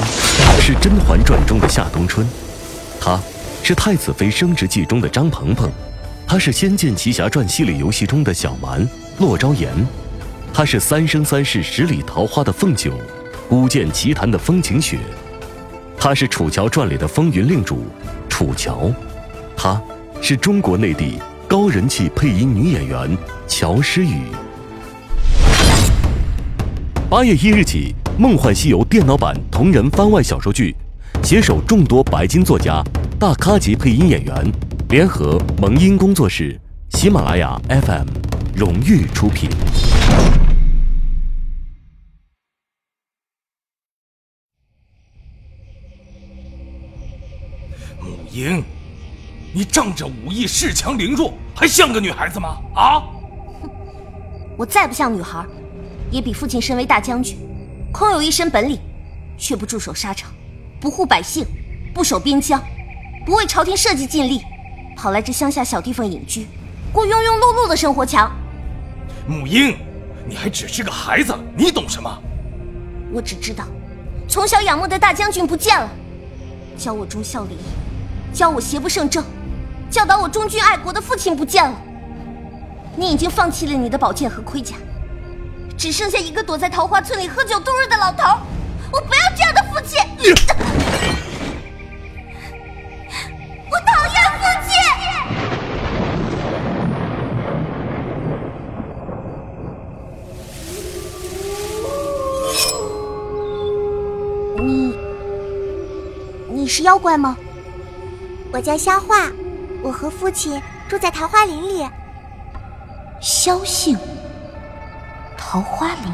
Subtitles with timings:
[0.00, 2.26] 他是《甄嬛传》中的夏冬春，
[3.00, 3.20] 他
[3.62, 5.70] 是《太子妃升职记》中的张鹏鹏，
[6.26, 8.88] 他是《仙剑奇侠传》系列游戏中的小蛮
[9.18, 9.70] 骆昭言，
[10.52, 12.90] 他是《三生三世十里桃花》的凤九，
[13.48, 14.98] 《古剑奇谭》的风晴雪，
[15.96, 17.86] 他是《楚乔传》里的风云令主
[18.28, 18.90] 楚乔，
[19.56, 19.80] 他
[20.20, 24.22] 是中国内地高人气配音女演员乔诗雨。
[27.08, 27.94] 八月一日起。
[28.16, 30.72] 《梦幻西游》电脑版同人番外小说剧，
[31.24, 32.80] 携手众多白金作家、
[33.18, 34.52] 大咖级配音演员，
[34.88, 36.56] 联合萌音工作室、
[36.90, 38.06] 喜马拉雅 FM
[38.54, 39.50] 荣誉出品。
[48.00, 48.62] 母婴，
[49.52, 52.58] 你仗着武艺恃强凌弱，还像个女孩子吗？
[52.76, 53.02] 啊！
[53.60, 53.68] 哼，
[54.56, 55.44] 我再不像女孩，
[56.12, 57.36] 也比父亲身为大将军。
[57.94, 58.76] 空有一身本领，
[59.38, 60.28] 却不驻守沙场，
[60.80, 61.46] 不护百姓，
[61.94, 62.60] 不守边疆，
[63.24, 64.42] 不为朝廷社稷尽力，
[64.96, 66.48] 跑来这乡下小地方隐居，
[66.92, 68.28] 过庸庸碌碌的生活强。
[69.28, 69.76] 母婴，
[70.28, 72.10] 你还只是个孩子，你懂什么？
[73.12, 73.64] 我只知道，
[74.26, 75.88] 从小仰慕的大将军不见了，
[76.76, 79.24] 教我忠孝礼义，教我邪不胜正，
[79.88, 81.80] 教导我忠君爱国的父亲不见了。
[82.96, 84.74] 你已经放弃了你的宝剑和盔甲。
[85.76, 88.40] 只剩下一个躲在桃花村里喝酒度日的老头，
[88.90, 90.00] 我不要这样的父亲！
[93.70, 94.44] 我讨厌父
[104.56, 104.64] 亲！
[104.64, 104.96] 你，
[106.48, 107.36] 你是妖怪吗？
[108.52, 109.30] 我叫萧化，
[109.82, 111.86] 我和父亲住在桃花林里。
[113.20, 113.98] 萧姓。
[115.46, 116.12] 桃花林，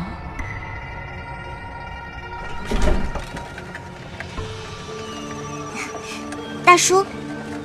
[6.64, 7.07] 大叔，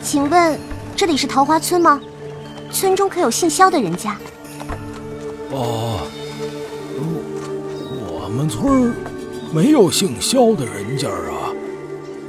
[0.02, 0.58] 请问
[0.96, 2.00] 这里是桃花村吗？
[2.72, 4.16] 村中可有姓萧的人家？
[5.50, 6.08] 哦，
[8.08, 8.94] 我们村
[9.52, 11.52] 没有姓萧的人家啊，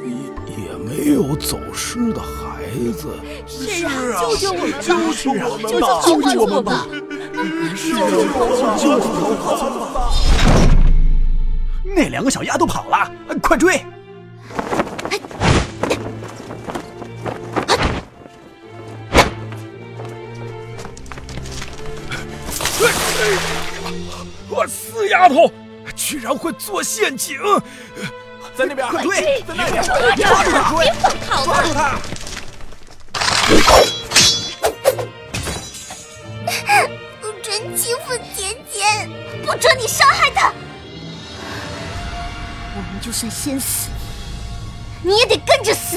[0.02, 2.64] 也也没有走失的孩
[2.96, 3.14] 子。
[3.46, 4.80] 是啊，救救我们吧！
[4.82, 6.00] 救救我们吧！
[6.02, 6.86] 救救我们吧！
[7.76, 8.08] 是啊，
[8.78, 10.10] 救救我吧！
[11.84, 13.10] 那两个小丫头跑了，
[13.42, 13.84] 快追！
[24.48, 25.52] 我死丫头，
[25.94, 27.36] 居然会做陷阱！
[28.56, 29.44] 在那边，快追！
[29.46, 30.72] 在那边，抓住他！
[30.78, 31.44] 别放开！
[31.44, 31.98] 抓住他！
[39.56, 40.52] 准你伤害她！
[42.78, 43.88] 我们就算先死，
[45.02, 45.96] 你也得跟着死！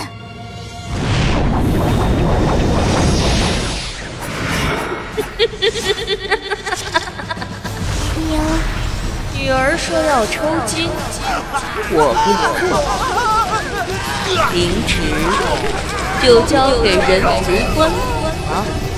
[8.30, 8.42] 娘，
[9.36, 10.90] 女儿说要抽筋，
[11.92, 12.32] 我不
[14.34, 14.92] 管，凌迟
[16.26, 18.89] 就交给人族官府。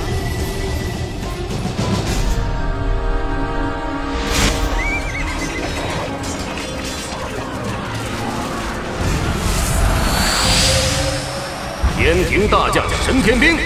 [12.14, 13.58] 天庭大将神天兵，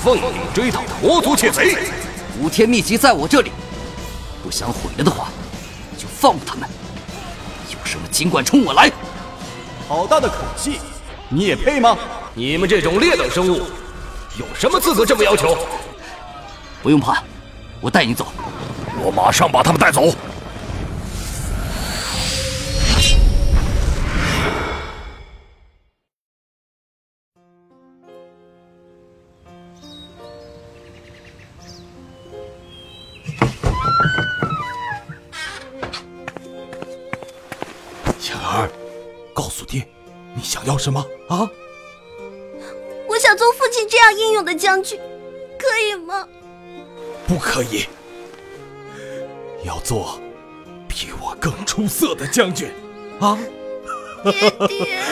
[0.00, 1.76] 奉命追讨魔族窃贼。
[2.40, 3.50] 五天秘籍在我这里，
[4.44, 5.26] 不想毁了的话，
[5.98, 6.68] 就放过他们。
[7.72, 8.88] 有什么尽管冲我来。
[9.88, 10.78] 好大的口气，
[11.28, 11.98] 你也配吗？
[12.32, 13.62] 你们这种劣等生物，
[14.38, 15.58] 有什么资格这么要求？
[16.80, 17.24] 不用怕，
[17.80, 18.28] 我带你走。
[19.02, 20.14] 我马上把他们带走。
[40.64, 41.50] 要什么啊？
[43.08, 44.98] 我想做父亲这样英勇的将军，
[45.58, 46.26] 可以吗？
[47.26, 47.86] 不可以，
[49.64, 50.20] 要做
[50.88, 52.70] 比我更出色的将军
[53.20, 53.38] 啊！
[54.24, 55.02] 爹爹，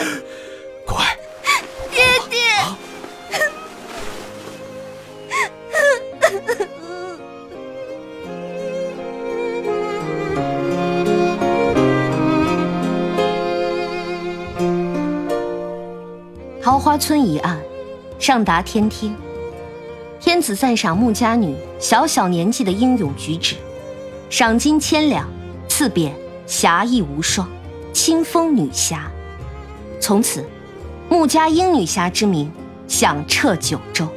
[16.83, 17.57] 花村一案，
[18.19, 19.15] 上达天听。
[20.19, 23.55] 天子赞赏穆家女小小年纪的英勇举止，
[24.29, 25.29] 赏金千两，
[25.69, 26.11] 赐匾
[26.45, 27.49] 侠义无双，
[27.93, 29.09] 清风女侠。
[30.01, 30.45] 从此，
[31.09, 32.51] 穆家英女侠之名
[32.89, 34.09] 响彻九州。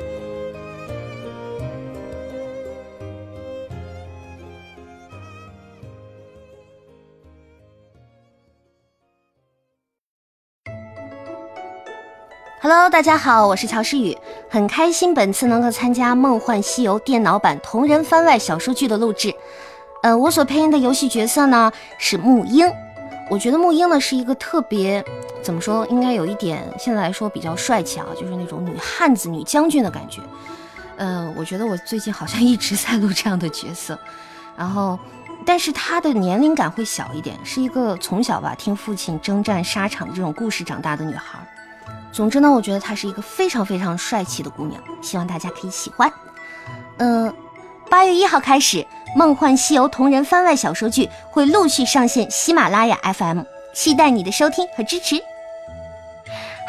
[12.68, 14.18] Hello，大家好，我是乔诗雨，
[14.50, 19.32] 很开心本次能够参加《梦幻西游》电脑版同人番外小说剧的录制。
[20.02, 22.68] 呃，我所配音的游戏角色呢是木英，
[23.30, 25.06] 我觉得木英呢是一个特别
[25.44, 30.20] 怎么说，应该有一点现在来说比较帅气啊，就是那种女汉子、女将军的感觉。
[30.98, 33.96] 呃，我觉得我最近好像一直在录这样的角色，
[34.58, 34.98] 然后
[35.46, 41.48] 但是她的年龄感会小一点，是一个从小吧听父亲征战沙场的这种故事长大的女孩。
[42.16, 46.10] 总之呢，我觉得她是一个非常非常帅气的姑娘，希望大家可以喜欢。
[46.96, 47.34] 嗯，
[47.90, 48.78] 八月一号开始，
[49.18, 53.42] 《梦幻西游》同人番外小说剧会陆续上线喜马拉雅 FM，
[53.74, 55.22] 期待你的收听和支持。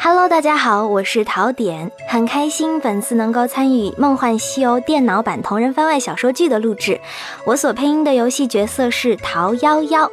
[0.01, 6.99] Hello，大家好，我是陶点，很开心本次能够参与《梦幻西游》电脑版同人番外小说剧的录制，
[7.45, 10.09] 我所配音的游戏角色是桃夭夭。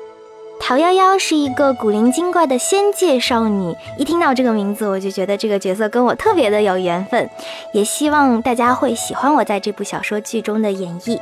[0.66, 7.28] 桃夭夭是一个古灵精怪的仙界少女，一听到这个名字，我就觉得这个角色跟我特别的有缘分，
[7.74, 11.20] 也希望大家会喜欢我在这部小说剧中的演绎。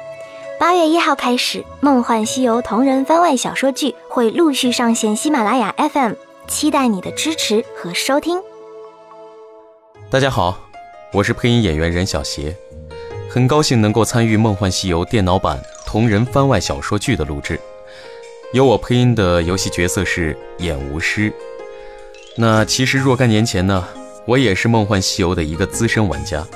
[0.60, 6.12] 八月一号开始，《梦幻西游》同人番外小说剧会陆续上线喜马拉雅 FM，
[6.46, 8.40] 期待你的支持和收听。
[10.08, 10.56] 大家好，
[11.12, 12.54] 我是配音演员任小邪，
[13.28, 17.58] 很高兴能够参与《梦幻西游》电脑版同人番外小说剧的录制。
[18.52, 21.32] 由我配音的游戏角色是演无师。
[22.36, 23.82] 那其实若干年前呢，
[24.26, 26.46] 我也是《梦幻西游》的一个资深玩家。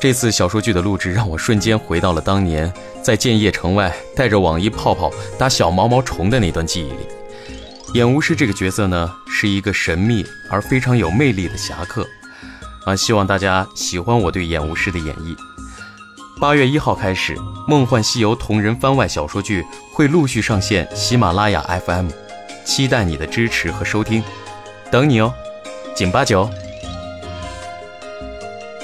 [0.00, 2.72] 这次小说剧的录制让我瞬间回到了当年
[3.02, 7.06] 在建业城外带着网易泡泡打小毛毛虫的那段记忆里。
[7.92, 12.06] 演无师这个角色呢，是一个神秘而非常有魅力的侠客。
[12.86, 15.36] 啊，希望大家喜欢我对演无师的演绎。
[16.40, 17.36] 八月一号开始，
[17.68, 22.08] 《梦幻西游》同人番外小说剧会陆续上线喜马拉雅 FM，
[22.64, 24.24] 期待你的支持和收听，
[24.90, 25.30] 等你哦，
[25.94, 26.48] 紧八九。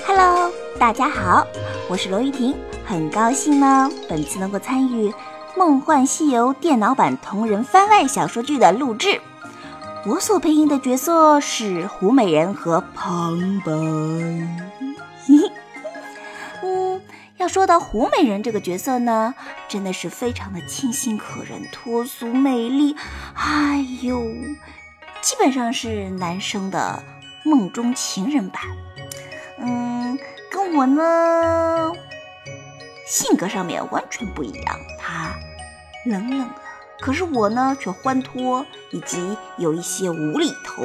[0.06, 1.46] Hello，大家好，
[1.88, 2.54] 我是罗玉婷，
[2.84, 5.08] 很高兴呢，本次能够参与
[5.56, 9.18] 《梦幻西游》电脑版同人番外小说剧的录制。
[10.04, 14.65] 我所配音的角色是胡美人和旁白。
[17.48, 19.34] 说到胡美人这个角色呢，
[19.68, 22.96] 真的是非常的清新可人、脱俗美丽，
[23.34, 24.22] 哎呦，
[25.20, 27.02] 基本上是男生的
[27.44, 28.62] 梦中情人版。
[29.58, 30.18] 嗯，
[30.50, 31.92] 跟我呢
[33.06, 35.34] 性格上面完全不一样，他
[36.04, 36.54] 冷冷的。
[37.00, 40.82] 可是我呢，却欢脱，以及有一些无厘头。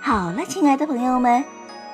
[0.00, 1.44] 好了，亲爱的朋友们，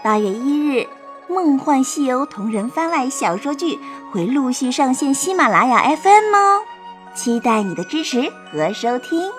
[0.02, 0.80] 八月一日，
[1.30, 3.78] 《梦幻西游》同人番外小说剧
[4.10, 6.60] 会陆续上线喜马拉雅 FM 哦，
[7.14, 9.30] 期待你的支持和收听，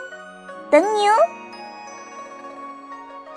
[0.70, 1.16] 等你哦。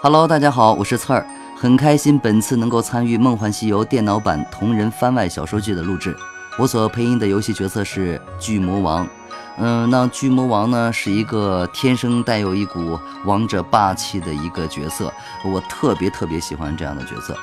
[0.02, 1.26] Hello，大家好，我是刺儿，
[1.56, 6.14] 很开心本次能够参与《梦幻西游》电脑版同人番外小说剧的录制。
[6.58, 9.08] 我所配音的游戏角色是巨魔王。
[9.56, 15.10] 嗯，那巨魔王呢是一个天生带有一股王者霸气的一个角色，
[15.42, 17.34] 我特别特别喜欢这样的角色。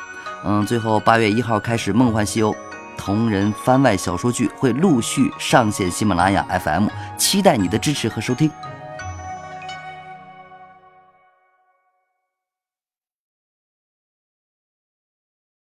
[0.44, 2.54] 嗯，最后八月一号开始，《梦幻西游》
[2.98, 8.50] 同人番外小说剧会陆续上线喜马拉雅 FM，期待你的支持和收听。